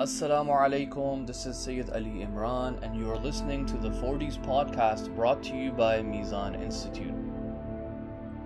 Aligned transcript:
Assalamu 0.00 0.58
alaikum, 0.58 1.26
this 1.26 1.44
is 1.44 1.58
Sayyid 1.58 1.90
Ali 1.90 2.24
Imran, 2.24 2.82
and 2.82 2.96
you 2.96 3.10
are 3.10 3.18
listening 3.18 3.66
to 3.66 3.76
the 3.76 3.90
40s 3.90 4.42
podcast 4.42 5.14
brought 5.14 5.42
to 5.42 5.54
you 5.54 5.72
by 5.72 5.98
Mizan 5.98 6.58
Institute. 6.58 7.12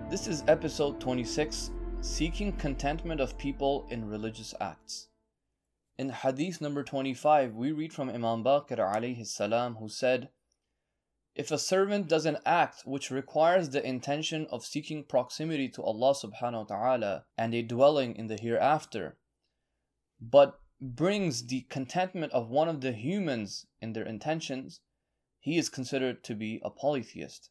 This 0.09 0.27
is 0.27 0.43
episode 0.49 0.99
26 0.99 1.71
Seeking 2.01 2.51
Contentment 2.51 3.21
of 3.21 3.37
People 3.37 3.87
in 3.89 4.09
Religious 4.09 4.53
Acts. 4.59 5.07
In 5.97 6.09
Hadith 6.09 6.59
number 6.59 6.83
25, 6.83 7.55
we 7.55 7.71
read 7.71 7.93
from 7.93 8.09
Imam 8.09 8.43
Baqir 8.43 8.79
alayhi 8.79 9.25
salam, 9.25 9.75
who 9.75 9.87
said, 9.87 10.27
If 11.35 11.51
a 11.51 11.57
servant 11.57 12.09
does 12.09 12.25
an 12.25 12.39
act 12.45 12.81
which 12.83 13.11
requires 13.11 13.69
the 13.69 13.87
intention 13.87 14.45
of 14.51 14.65
seeking 14.65 15.05
proximity 15.05 15.69
to 15.69 15.81
Allah 15.81 16.15
subhanahu 16.15 16.69
wa 16.69 16.75
ta'ala 16.75 17.23
and 17.37 17.55
a 17.55 17.61
dwelling 17.61 18.13
in 18.17 18.27
the 18.27 18.35
hereafter, 18.35 19.15
but 20.19 20.59
brings 20.93 21.47
the 21.47 21.61
contentment 21.61 22.31
of 22.33 22.49
one 22.49 22.67
of 22.67 22.81
the 22.81 22.91
humans 22.91 23.65
in 23.81 23.93
their 23.93 24.05
intentions, 24.05 24.81
he 25.39 25.57
is 25.57 25.69
considered 25.69 26.23
to 26.23 26.35
be 26.35 26.61
a 26.63 26.69
polytheist. 26.69 27.49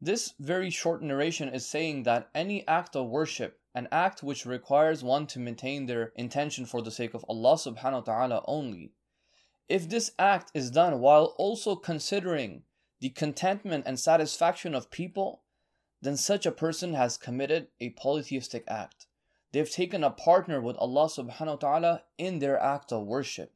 This 0.00 0.34
very 0.38 0.70
short 0.70 1.02
narration 1.02 1.48
is 1.48 1.66
saying 1.66 2.04
that 2.04 2.30
any 2.34 2.66
act 2.66 2.94
of 2.96 3.08
worship, 3.08 3.60
an 3.74 3.88
act 3.90 4.22
which 4.22 4.46
requires 4.46 5.04
one 5.04 5.26
to 5.28 5.38
maintain 5.38 5.86
their 5.86 6.12
intention 6.16 6.64
for 6.64 6.80
the 6.80 6.90
sake 6.90 7.14
of 7.14 7.24
Allah 7.28 7.54
subhanahu 7.54 8.06
wa 8.06 8.12
ta'ala 8.12 8.44
only, 8.46 8.92
if 9.68 9.88
this 9.88 10.12
act 10.18 10.50
is 10.54 10.70
done 10.70 11.00
while 11.00 11.34
also 11.36 11.76
considering 11.76 12.62
the 13.00 13.10
contentment 13.10 13.84
and 13.86 14.00
satisfaction 14.00 14.74
of 14.74 14.90
people, 14.90 15.42
then 16.00 16.16
such 16.16 16.46
a 16.46 16.52
person 16.52 16.94
has 16.94 17.18
committed 17.18 17.68
a 17.80 17.90
polytheistic 17.90 18.64
act 18.68 19.07
they've 19.52 19.70
taken 19.70 20.04
a 20.04 20.10
partner 20.10 20.60
with 20.60 20.76
Allah 20.76 21.06
subhanahu 21.06 21.46
wa 21.46 21.56
ta'ala 21.56 22.02
in 22.16 22.38
their 22.38 22.58
act 22.60 22.92
of 22.92 23.06
worship. 23.06 23.52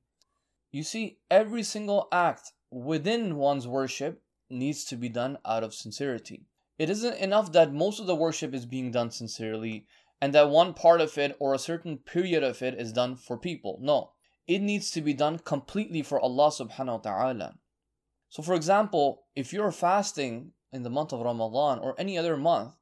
You 0.70 0.82
see, 0.82 1.18
every 1.30 1.62
single 1.62 2.08
act 2.10 2.52
within 2.70 3.36
one's 3.36 3.68
worship 3.68 4.22
needs 4.48 4.84
to 4.86 4.96
be 4.96 5.08
done 5.08 5.38
out 5.44 5.62
of 5.62 5.74
sincerity. 5.74 6.46
It 6.78 6.88
isn't 6.90 7.18
enough 7.18 7.52
that 7.52 7.72
most 7.72 8.00
of 8.00 8.06
the 8.06 8.14
worship 8.14 8.54
is 8.54 8.66
being 8.66 8.90
done 8.90 9.10
sincerely 9.10 9.86
and 10.20 10.34
that 10.34 10.50
one 10.50 10.72
part 10.72 11.00
of 11.00 11.16
it 11.18 11.36
or 11.38 11.52
a 11.52 11.58
certain 11.58 11.98
period 11.98 12.42
of 12.42 12.62
it 12.62 12.74
is 12.74 12.92
done 12.92 13.16
for 13.16 13.36
people. 13.36 13.78
No, 13.82 14.12
it 14.46 14.60
needs 14.60 14.90
to 14.92 15.00
be 15.00 15.14
done 15.14 15.38
completely 15.38 16.02
for 16.02 16.20
Allah 16.20 16.48
subhanahu 16.48 17.04
wa 17.04 17.10
ta'ala. 17.10 17.54
So, 18.28 18.42
for 18.42 18.54
example, 18.54 19.24
if 19.36 19.52
you're 19.52 19.72
fasting 19.72 20.52
in 20.72 20.84
the 20.84 20.90
month 20.90 21.12
of 21.12 21.20
Ramadan 21.20 21.78
or 21.78 21.94
any 21.98 22.16
other 22.16 22.36
month, 22.36 22.74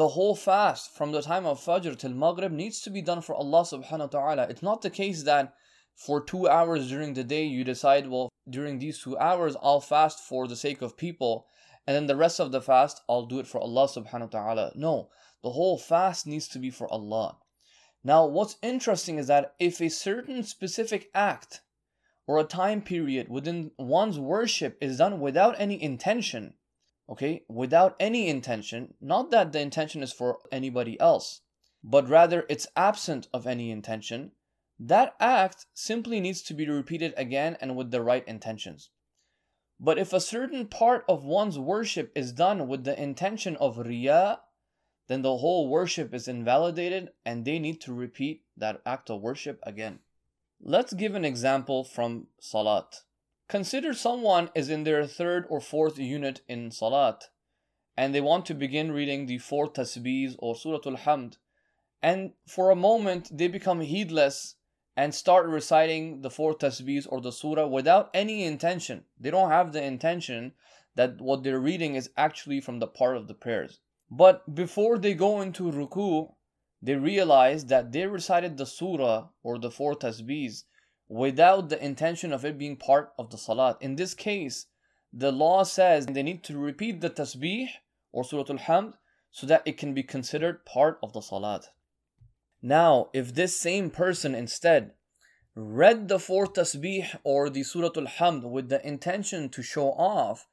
the 0.00 0.08
whole 0.08 0.34
fast 0.34 0.96
from 0.96 1.12
the 1.12 1.20
time 1.20 1.44
of 1.44 1.60
Fajr 1.60 1.94
till 1.94 2.14
Maghrib 2.14 2.52
needs 2.52 2.80
to 2.80 2.88
be 2.88 3.02
done 3.02 3.20
for 3.20 3.34
Allah 3.34 3.64
subhanahu 3.64 3.98
wa 3.98 4.06
ta'ala. 4.06 4.46
It's 4.48 4.62
not 4.62 4.80
the 4.80 4.88
case 4.88 5.24
that 5.24 5.52
for 5.94 6.24
two 6.24 6.48
hours 6.48 6.88
during 6.88 7.12
the 7.12 7.22
day 7.22 7.44
you 7.44 7.64
decide, 7.64 8.08
well, 8.08 8.30
during 8.48 8.78
these 8.78 9.02
two 9.02 9.18
hours 9.18 9.58
I'll 9.62 9.82
fast 9.82 10.20
for 10.20 10.48
the 10.48 10.56
sake 10.56 10.80
of 10.80 10.96
people, 10.96 11.44
and 11.86 11.94
then 11.94 12.06
the 12.06 12.16
rest 12.16 12.40
of 12.40 12.50
the 12.50 12.62
fast 12.62 13.02
I'll 13.10 13.26
do 13.26 13.40
it 13.40 13.46
for 13.46 13.60
Allah 13.60 13.88
subhanahu 13.88 14.32
wa 14.32 14.40
ta'ala. 14.40 14.72
No, 14.74 15.10
the 15.42 15.50
whole 15.50 15.76
fast 15.76 16.26
needs 16.26 16.48
to 16.48 16.58
be 16.58 16.70
for 16.70 16.90
Allah. 16.90 17.36
Now, 18.02 18.24
what's 18.24 18.56
interesting 18.62 19.18
is 19.18 19.26
that 19.26 19.52
if 19.60 19.82
a 19.82 19.90
certain 19.90 20.44
specific 20.44 21.10
act 21.14 21.60
or 22.26 22.38
a 22.38 22.44
time 22.44 22.80
period 22.80 23.28
within 23.28 23.72
one's 23.78 24.18
worship 24.18 24.78
is 24.80 24.96
done 24.96 25.20
without 25.20 25.56
any 25.58 25.82
intention, 25.82 26.54
okay, 27.10 27.42
without 27.48 27.96
any 27.98 28.28
intention, 28.28 28.94
not 29.00 29.30
that 29.30 29.52
the 29.52 29.60
intention 29.60 30.02
is 30.02 30.12
for 30.12 30.38
anybody 30.52 30.98
else, 31.00 31.40
but 31.82 32.08
rather 32.08 32.46
it's 32.48 32.68
absent 32.76 33.26
of 33.34 33.46
any 33.46 33.70
intention, 33.70 34.30
that 34.78 35.14
act 35.18 35.66
simply 35.74 36.20
needs 36.20 36.40
to 36.40 36.54
be 36.54 36.68
repeated 36.68 37.12
again 37.16 37.56
and 37.60 37.76
with 37.76 37.90
the 37.90 38.00
right 38.00 38.26
intentions. 38.28 38.90
But 39.78 39.98
if 39.98 40.12
a 40.12 40.20
certain 40.20 40.66
part 40.66 41.04
of 41.08 41.24
one's 41.24 41.58
worship 41.58 42.12
is 42.14 42.32
done 42.32 42.68
with 42.68 42.84
the 42.84 43.00
intention 43.00 43.56
of 43.56 43.76
riyah, 43.76 44.38
then 45.08 45.22
the 45.22 45.38
whole 45.38 45.68
worship 45.68 46.14
is 46.14 46.28
invalidated 46.28 47.10
and 47.24 47.44
they 47.44 47.58
need 47.58 47.80
to 47.80 47.92
repeat 47.92 48.44
that 48.56 48.80
act 48.86 49.10
of 49.10 49.20
worship 49.20 49.58
again. 49.64 49.98
Let's 50.60 50.92
give 50.92 51.14
an 51.14 51.24
example 51.24 51.82
from 51.82 52.28
Salat. 52.38 53.02
Consider 53.50 53.94
someone 53.94 54.48
is 54.54 54.70
in 54.70 54.84
their 54.84 55.04
third 55.04 55.44
or 55.50 55.60
fourth 55.60 55.98
unit 55.98 56.40
in 56.46 56.70
Salat 56.70 57.30
and 57.96 58.14
they 58.14 58.20
want 58.20 58.46
to 58.46 58.54
begin 58.54 58.92
reading 58.92 59.26
the 59.26 59.38
four 59.38 59.68
tasbeehs 59.68 60.36
or 60.38 60.54
Surah 60.54 60.78
Al-Hamd 60.86 61.36
and 62.00 62.34
for 62.46 62.70
a 62.70 62.76
moment 62.76 63.36
they 63.36 63.48
become 63.48 63.80
heedless 63.80 64.54
and 64.96 65.12
start 65.12 65.48
reciting 65.48 66.20
the 66.20 66.30
four 66.30 66.54
tasbeehs 66.54 67.08
or 67.10 67.20
the 67.20 67.32
surah 67.32 67.66
without 67.66 68.08
any 68.14 68.44
intention. 68.44 69.04
They 69.18 69.32
don't 69.32 69.50
have 69.50 69.72
the 69.72 69.82
intention 69.82 70.52
that 70.94 71.20
what 71.20 71.42
they're 71.42 71.58
reading 71.58 71.96
is 71.96 72.10
actually 72.16 72.60
from 72.60 72.78
the 72.78 72.86
part 72.86 73.16
of 73.16 73.26
the 73.26 73.34
prayers. 73.34 73.80
But 74.12 74.54
before 74.54 74.96
they 74.96 75.14
go 75.14 75.40
into 75.40 75.72
ruku, 75.72 76.34
they 76.80 76.94
realize 76.94 77.66
that 77.66 77.90
they 77.90 78.06
recited 78.06 78.56
the 78.56 78.66
surah 78.66 79.30
or 79.42 79.58
the 79.58 79.72
four 79.72 79.96
tasbeehs 79.96 80.62
without 81.10 81.68
the 81.68 81.84
intention 81.84 82.32
of 82.32 82.44
it 82.44 82.56
being 82.56 82.76
part 82.76 83.12
of 83.18 83.30
the 83.30 83.36
salat. 83.36 83.76
In 83.80 83.96
this 83.96 84.14
case, 84.14 84.66
the 85.12 85.32
law 85.32 85.64
says 85.64 86.06
they 86.06 86.22
need 86.22 86.44
to 86.44 86.56
repeat 86.56 87.00
the 87.00 87.10
tasbih 87.10 87.66
or 88.12 88.22
Surah 88.22 88.44
Al-Hamd 88.48 88.94
so 89.32 89.44
that 89.48 89.62
it 89.66 89.76
can 89.76 89.92
be 89.92 90.04
considered 90.04 90.64
part 90.64 91.00
of 91.02 91.12
the 91.12 91.20
salat. 91.20 91.66
Now, 92.62 93.08
if 93.12 93.34
this 93.34 93.58
same 93.58 93.90
person 93.90 94.36
instead 94.36 94.92
read 95.56 96.06
the 96.06 96.20
fourth 96.20 96.52
tasbih 96.52 97.16
or 97.24 97.50
the 97.50 97.64
Surah 97.64 97.90
Al-Hamd 97.96 98.48
with 98.48 98.68
the 98.68 98.86
intention 98.86 99.48
to 99.48 99.62
show 99.62 99.88
off, 99.90 100.46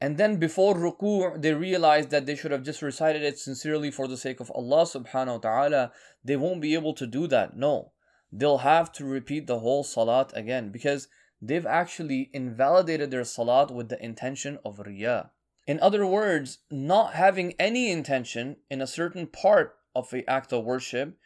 and 0.00 0.16
then 0.16 0.38
before 0.38 0.74
ruku' 0.74 1.42
they 1.42 1.52
realize 1.52 2.06
that 2.06 2.24
they 2.24 2.36
should 2.36 2.52
have 2.52 2.62
just 2.62 2.80
recited 2.80 3.22
it 3.22 3.38
sincerely 3.38 3.90
for 3.90 4.08
the 4.08 4.16
sake 4.16 4.40
of 4.40 4.50
Allah 4.52 4.84
subhanahu 4.84 5.34
wa 5.34 5.38
ta'ala, 5.38 5.92
they 6.24 6.36
won't 6.36 6.62
be 6.62 6.72
able 6.72 6.94
to 6.94 7.06
do 7.06 7.26
that. 7.26 7.54
No 7.54 7.92
they'll 8.36 8.58
have 8.58 8.90
to 8.90 9.04
repeat 9.04 9.46
the 9.46 9.60
whole 9.60 9.84
salat 9.84 10.32
again 10.34 10.70
because 10.70 11.06
they've 11.40 11.66
actually 11.66 12.30
invalidated 12.32 13.10
their 13.10 13.24
salat 13.24 13.70
with 13.70 13.88
the 13.88 14.04
intention 14.04 14.58
of 14.64 14.78
riyah. 14.78 15.30
In 15.66 15.78
other 15.80 16.04
words, 16.04 16.58
not 16.70 17.14
having 17.14 17.54
any 17.58 17.90
intention 17.90 18.56
in 18.68 18.82
a 18.82 18.86
certain 18.86 19.28
part 19.28 19.76
of 19.94 20.10
the 20.10 20.28
act 20.28 20.52
of 20.52 20.64
worship 20.64 21.16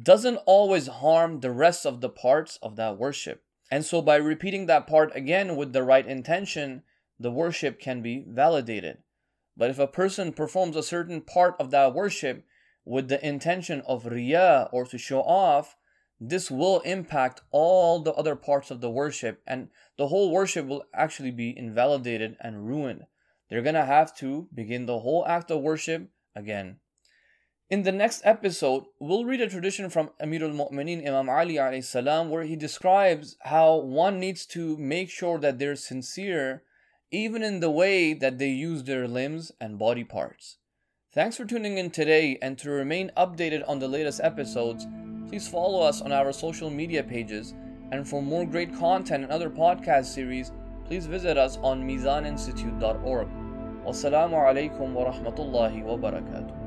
doesn't 0.00 0.36
always 0.46 0.86
harm 0.86 1.40
the 1.40 1.50
rest 1.50 1.84
of 1.84 2.00
the 2.00 2.08
parts 2.08 2.58
of 2.62 2.76
that 2.76 2.96
worship. 2.96 3.42
And 3.70 3.84
so 3.84 4.00
by 4.00 4.16
repeating 4.16 4.66
that 4.66 4.86
part 4.86 5.14
again 5.16 5.56
with 5.56 5.72
the 5.72 5.82
right 5.82 6.06
intention, 6.06 6.82
the 7.18 7.32
worship 7.32 7.80
can 7.80 8.02
be 8.02 8.24
validated. 8.26 8.98
But 9.56 9.70
if 9.70 9.78
a 9.78 9.86
person 9.86 10.32
performs 10.32 10.76
a 10.76 10.82
certain 10.82 11.20
part 11.20 11.56
of 11.58 11.70
that 11.72 11.92
worship 11.92 12.44
with 12.84 13.08
the 13.08 13.24
intention 13.26 13.82
of 13.86 14.04
riyah 14.04 14.68
or 14.72 14.86
to 14.86 14.96
show 14.96 15.20
off, 15.20 15.76
this 16.24 16.52
will 16.52 16.78
impact 16.80 17.40
all 17.50 17.98
the 17.98 18.12
other 18.12 18.36
parts 18.36 18.70
of 18.70 18.80
the 18.80 18.90
worship, 18.90 19.42
and 19.44 19.68
the 19.98 20.06
whole 20.06 20.30
worship 20.30 20.66
will 20.66 20.84
actually 20.94 21.32
be 21.32 21.56
invalidated 21.56 22.36
and 22.40 22.66
ruined. 22.68 23.06
They're 23.50 23.60
gonna 23.60 23.84
have 23.84 24.14
to 24.18 24.48
begin 24.54 24.86
the 24.86 25.00
whole 25.00 25.26
act 25.26 25.50
of 25.50 25.62
worship 25.62 26.10
again. 26.36 26.78
In 27.68 27.82
the 27.82 27.90
next 27.90 28.22
episode, 28.24 28.84
we'll 29.00 29.24
read 29.24 29.40
a 29.40 29.48
tradition 29.48 29.90
from 29.90 30.10
Amir 30.20 30.44
al-Mu'mineen 30.44 31.04
Imam 31.06 31.28
Ali 31.28 31.80
salam 31.80 32.30
where 32.30 32.44
he 32.44 32.54
describes 32.54 33.36
how 33.40 33.76
one 33.76 34.20
needs 34.20 34.46
to 34.46 34.76
make 34.76 35.10
sure 35.10 35.38
that 35.38 35.58
they're 35.58 35.74
sincere 35.74 36.62
even 37.10 37.42
in 37.42 37.58
the 37.60 37.70
way 37.70 38.14
that 38.14 38.38
they 38.38 38.48
use 38.48 38.84
their 38.84 39.08
limbs 39.08 39.50
and 39.60 39.78
body 39.78 40.04
parts. 40.04 40.58
Thanks 41.12 41.36
for 41.36 41.44
tuning 41.44 41.78
in 41.78 41.90
today 41.90 42.38
and 42.40 42.58
to 42.58 42.70
remain 42.70 43.12
updated 43.16 43.68
on 43.68 43.78
the 43.78 43.88
latest 43.88 44.20
episodes, 44.22 44.86
Please 45.32 45.48
follow 45.48 45.80
us 45.80 46.02
on 46.02 46.12
our 46.12 46.30
social 46.30 46.68
media 46.68 47.02
pages, 47.02 47.54
and 47.90 48.06
for 48.06 48.22
more 48.22 48.44
great 48.44 48.76
content 48.78 49.24
and 49.24 49.32
other 49.32 49.48
podcast 49.48 50.04
series, 50.04 50.52
please 50.84 51.06
visit 51.06 51.38
us 51.38 51.56
on 51.62 51.82
mizaninstitute.org. 51.82 53.28
Wassalamu 53.82 54.34
alaikum 54.34 54.92
wa 54.92 55.10
rahmatullahi 55.10 55.82
wa 55.84 55.96
barakatuh. 55.96 56.61